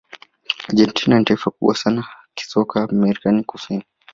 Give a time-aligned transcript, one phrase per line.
[0.69, 3.83] argentina ni taifa kubwa sana kisoka amerika kusini